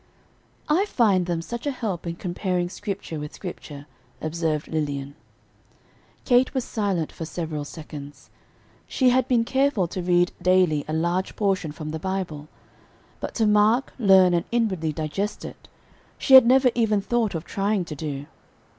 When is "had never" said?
16.33-16.71